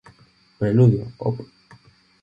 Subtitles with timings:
[0.57, 1.37] Preludio, Op.